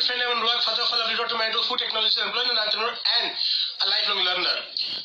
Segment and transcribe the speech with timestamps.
[0.00, 3.28] dear friend, I'm Anurag, father of a to a food technologist, employed an entrepreneur and
[3.84, 4.56] a lifelong learner.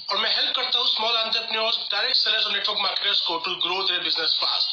[0.08, 3.82] और मैं help करता हूँ small entrepreneurs direct sellers और network marketers को to grow
[3.84, 4.70] their business fast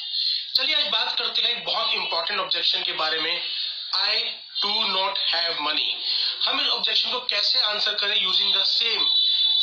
[0.58, 4.20] चलिए आज बात करते हैं एक बहुत इंपॉर्टेंट ऑब्जेक्शन के बारे में। I
[4.62, 5.90] do not have money
[6.46, 9.04] हम इस ऑब्जेक्शन को कैसे आंसर करें using the same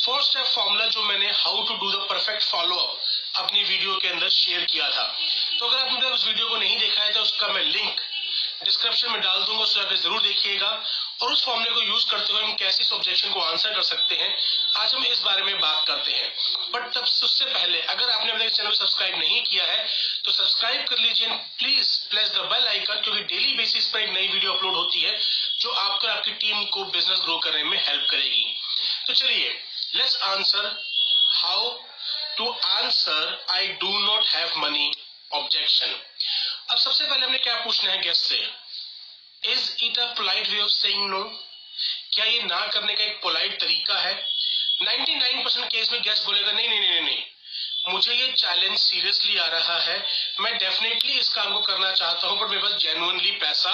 [0.04, 4.08] four step formula जो मैंने how to do the perfect follow up अपनी वीडियो के
[4.10, 5.08] अंदर शेयर किया था।
[5.60, 8.02] तो अगर आपने उस वीडियो को नहीं देखा है तो उसका मैं लिंक
[8.64, 10.70] डिस्क्रिप्शन में डाल दूँगा उससे ज़रूर देखिएगा।
[11.22, 14.16] और उस फॉर्मूले को यूज़ करते हुए हम कैसे इस ऑब्जेक्शन को आंसर कर सकते
[14.16, 14.36] हैं,
[14.78, 16.30] आज हम इस बारे में बात करते हैं।
[16.74, 19.88] बट तब उससे पहले, अगर आपने अपने चैनल को सब्सक्राइब नहीं किया है
[20.26, 21.28] तो सब्सक्राइब कर लीजिए
[21.60, 25.20] please press the bell icon क्योंकि डेली बेसिस पर एक नई वीडियो अपलोड होती है,
[25.60, 28.46] जो आपको आपकी टीम को बिज़नेस ग्रो करने में हेल्प करेगी।
[29.08, 29.50] तो चलिए
[29.96, 30.66] let's answer
[31.34, 31.70] how
[32.38, 34.92] to answer I do not have money
[35.32, 35.96] objection
[36.70, 38.38] अब सबसे पहले हमने क्या पूछना है गेस्ट से?
[39.44, 41.22] Is it a polite way of saying no
[42.14, 44.14] क्या ये ना करने का एक पोलाइट तरीका है?
[44.82, 47.24] 99% केस में गेस्ट बोलेगा, नहीं नहीं नहीं नहीं,
[47.90, 49.98] मुझे ये चैलेंज सीरियसली आ रहा है।
[50.40, 53.74] मैं डेफिनेटली इस काम को करना चाहता हूँ बट मेरे पास जेनुअनली पैसा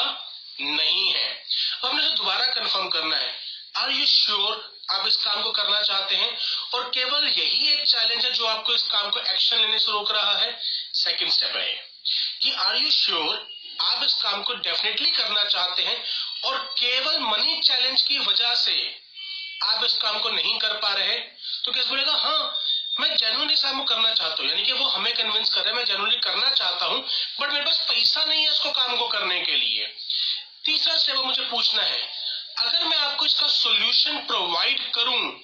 [0.62, 3.34] नहीं है। अब हमने दोबारा कंफर्म करना है।
[3.76, 6.38] आर यू श्योर आप इस काम को करना चाहते हैं?
[6.74, 10.12] और केवल यही एक चैलेंज है जो आपको इस काम को एक्शन लेने से रोक
[10.12, 10.58] रहा है।
[10.94, 11.94] सेकेंड स्टेप है
[12.46, 13.36] कि आर यू श्योर
[13.84, 15.96] आप इस काम को डेफिनेटली करना चाहते हैं?
[16.46, 18.76] और केवल मनी चैलेंज की वजह से
[19.66, 21.18] आप इस काम को नहीं कर पा रहे?
[21.64, 22.62] तो कैसे बोलेगा हाँ
[23.00, 25.70] मैं जेनुअली इस काम को करना चाहता हूँ। यानी कि वो हमें कन्विंस कर रहे
[25.70, 27.02] हैं, मैं जेनुअली करना चाहता हूँ
[27.40, 29.88] बट मेरे पास पैसा नहीं है इसको काम को करने के लिए।
[30.66, 32.00] तीसरा स्टेप मुझे पूछना है,
[32.59, 35.42] अगर मैं आपको इसका सोल्यूशन प्रोवाइड करूँ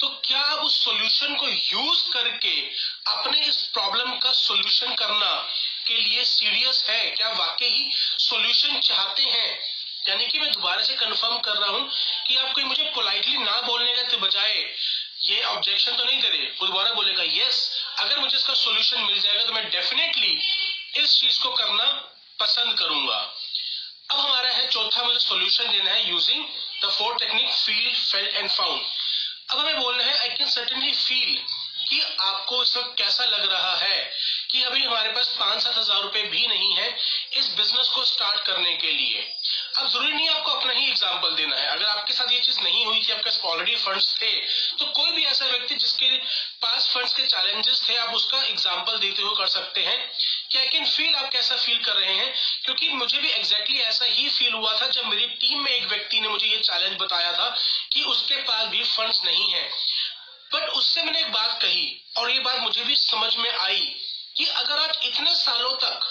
[0.00, 2.50] तो क्या आप उस सॉल्यूशन को यूज़ करके
[3.08, 5.32] अपने इस प्रॉब्लम का सॉल्यूशन करना
[5.90, 9.58] के लिए सीरियस है। क्या वाकई ही सोल्यूशन चाहते हैं?
[10.08, 11.90] यानी कि मैं दोबारा से कंफर्म कर रहा हूँ
[12.26, 14.64] कि आप कोई मुझे पोलाइटली ना बोलने के बजाय
[15.22, 17.58] ये ऑब्जेक्शन तो नहीं करे, वो दोबारा बोलेगा यस
[17.98, 20.32] अगर मुझे इसका सोल्यूशन मिल जाएगा तो मैं डेफिनेटली
[20.96, 21.84] इस चीज़ को करना
[22.40, 23.18] पसंद करूँगा।
[24.10, 26.44] अब हमारा है चौथा मुझे सोल्यूशन देना है using
[26.84, 28.80] the four technique feel felt and found
[29.50, 31.36] अब हमें बोलना है आई कैन सर्टेनली फील
[31.88, 34.12] कि आपको इस वक्त कैसा लग रहा है?
[34.50, 36.88] कि अभी हमारे पास पाँच सात हज़ार रुपए भी नहीं है
[37.32, 39.20] इस बिज़नेस को स्टार्ट करने के लिए।
[39.76, 42.84] अब ज़रूरी नहीं आपको अपना ही एग्ज़ाम्पल देना है। अगर आपके साथ ये चीज़ नहीं
[42.86, 44.30] हुई थी आपके ऑलरेडी फंड्स थे
[44.78, 46.08] तो कोई भी ऐसा व्यक्ति जिसके
[46.62, 49.98] पास फंड्स के चैलेंजेस थे, आप उसका एग्ज़ाम्पल देते हुए कर सकते हैं।
[50.50, 52.32] कि आई कैन फील आप कैसा फील कर रहे हैं?
[52.64, 55.86] क्योंकि मुझे भी एग्जैक्टली exactly ऐसा ही फील हुआ था जब मेरी टीम में एक
[55.86, 57.48] व्यक्ति ने मुझे ये चैलेंज बताया था
[57.92, 59.68] कि उसके पास भी फंड्स नहीं है।
[60.52, 61.84] बट उससे मैंने एक बात कही,
[62.16, 63.92] और ये बात मुझे भी समझ में आई
[64.40, 66.04] कि अगर आप इतने सालों तक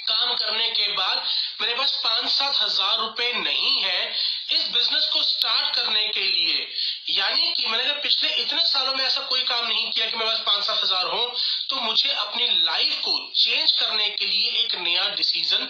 [0.00, 1.22] काम करने के बाद
[1.60, 4.12] मेरे पास पाँच सात हज़ार रुपए नहीं है,
[4.50, 6.66] इस बिज़नेस को स्टार्ट करने के लिए,
[7.10, 10.30] यानी कि मैंने अगर पिछले इतने सालों में ऐसा कोई काम नहीं किया कि मेरे
[10.30, 11.24] पास पाँच सात हज़ार हो
[11.70, 15.68] तो मुझे अपनी लाइफ को चेंज करने के लिए एक नया डिसीज़न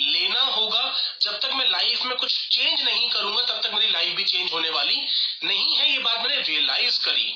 [0.00, 4.16] लेना होगा। जब तक मैं लाइफ में कुछ चेंज नहीं करूँगा, तब तक मेरी लाइफ
[4.16, 5.06] भी चेंज होने वाली
[5.44, 7.34] नहीं है। ये बात मैंने रियलाइज़ करी।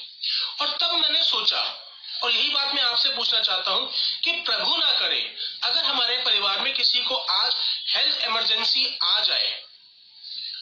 [0.60, 1.62] और तब मैंने सोचा
[2.22, 3.90] और यही बात मैं आपसे पूछना चाहता हूँ
[4.24, 5.20] कि प्रभु ना करे,
[5.64, 7.54] अगर हमारे परिवार में किसी को आज
[7.88, 9.50] हेल्थ इमरजेंसी आ जाए,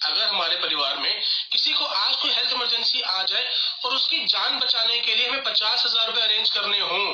[0.02, 1.22] अगर हमारे परिवार में
[1.52, 3.48] किसी को आज कोई हेल्थ इमरजेंसी आ जाए
[3.84, 7.12] और उसकी जान बचाने के लिए हमें पचास हज़ार रुपए अरेंज करने हों,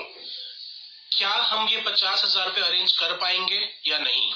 [1.12, 4.32] क्या हम ये पचास हज़ार रुपए अरेंज कर पाएँगे या नहीं?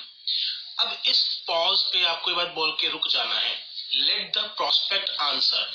[0.79, 3.55] अब इस पॉज पे आपको बात बोल के रुक जाना है।
[3.95, 5.73] लेट द प्रोस्पेक्ट आंसर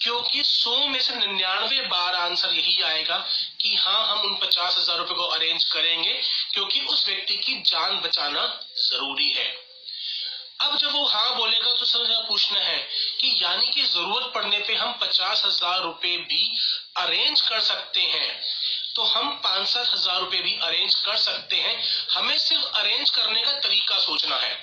[0.00, 3.16] क्योंकि सौ में से निन्यानवे बार आंसर यही आएगा
[3.60, 6.20] कि हाँ हम उन पचास हज़ार रुपए को अरेंज करेंगे,
[6.54, 8.44] क्योंकि उस व्यक्ति की जान बचाना
[8.76, 9.68] ज़रूरी है।
[10.60, 12.78] अब जब वो हाँ बोलेगा तो समझ पूछना है
[13.20, 16.56] कि यानी कि ज़रूरत पड़ने पे हम पचास हज़ार रुपए भी
[16.96, 18.40] अरेंज कर सकते हैं।
[18.94, 21.82] तो हम पाँच सात हज़ार रुपए भी अरेंज कर सकते हैं।
[22.14, 24.58] हमें सिर्फ़ अरेंज करने का तरीका सोचना है।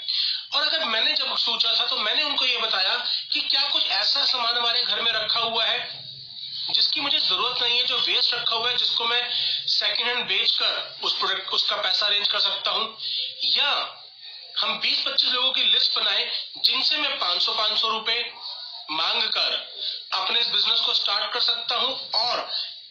[0.56, 2.96] और अगर मैंने जब सोचा था तो मैंने उनको ये बताया
[3.31, 6.04] कि क्या कुछ ऐसा सामान हमारे घर में रखा हुआ है,
[6.74, 9.22] जिसकी मुझे ज़रूरत नहीं है, जो वेस्ट रखा हुआ है, जिसको मैं
[9.69, 12.98] सेकेंड हैंड बेचकर उस प्रोडक्ट उसका पैसा अरेंज कर सकता हूँ।
[13.46, 13.69] या
[14.60, 18.19] हम 20-25 लोगों की लिस्ट बनाए, जिनसे मैं 500-500 रुपए
[18.92, 19.54] मांग कर
[20.13, 22.50] अपने इस बिज़नेस को स्टार्ट कर सकता हूँ, और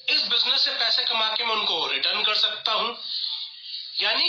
[0.09, 2.97] इस बिज़नेस से पैसे कमा के मैं उनको रिटर्न कर सकता हूँ।
[4.01, 4.29] यानी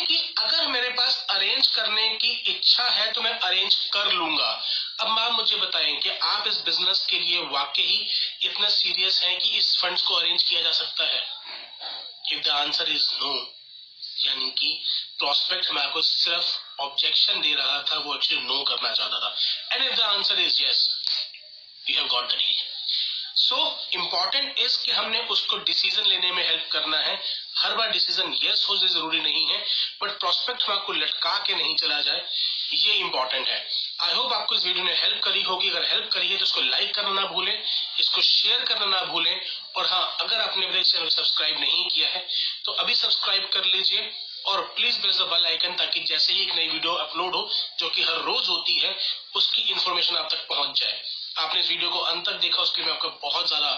[1.46, 4.48] अरेंज करने की इच्छा है तो मैं अरेंज कर लूँगा।
[5.00, 8.08] अब आप मुझे बताएँ कि आप इस बिज़नेस के लिए वाकई ही
[8.44, 11.22] इतना सीरियस हैं कि इस फंड्स को अरेंज किया जा सकता है?
[12.34, 13.34] If the answer is no
[14.26, 14.74] यानी कि
[15.20, 19.36] प्रोस्पेक्ट मैं आपको सिर्फ़ ऑब्जेक्शन दे रहा था, वो एक्चुअली नो करना चाहता था।
[19.72, 20.88] And if the answer is yes
[21.90, 22.56] you have got the deal
[23.38, 23.58] so
[23.94, 27.16] important is कि हमने उसको डिसीज़न लेने में हेल्प करना है।
[27.66, 29.58] हर बार डिसीज़न यस हो ज़रूरी नहीं है
[30.02, 32.22] बट प्रोस्पेक्ट में आपको लटका के नहीं चला जाए,
[32.76, 33.58] ये इंपॉर्टेंट है।
[34.02, 36.62] आई होप आपको इस वीडियो ने हेल्प करी होगी। अगर हेल्प करी है तो इसको
[36.62, 37.64] लाइक करना ना भूलें,
[38.00, 39.42] इसको शेयर करना ना भूलें।
[39.76, 42.26] और हाँ अगर आपने मेरे चैनल सब्सक्राइब नहीं किया है
[42.66, 44.12] तो अभी सब्सक्राइब कर लीजिए।
[44.46, 47.90] और please press the bell icon ताकि जैसे ही एक नई वीडियो अपलोड हो, जो
[47.90, 48.96] कि हर रोज होती है,
[49.36, 51.02] उसकी इन्फॉर्मेशन आप तक पहुँच जाए।
[51.38, 53.72] आपने इस वीडियो को अंत तक देखा, उसके लिए आपका बहुत ज़्यादा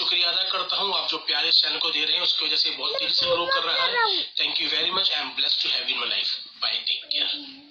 [0.00, 2.56] शुक्रिया अदा करता हूँ। आप जो प्यारे इस चैनल को दे रहे हैं उसकी वजह
[2.56, 5.62] से बहुत तेज़ी से ग्रो कर रहा है। Thank you very much I am blessed
[5.62, 7.69] to have in my life bye take care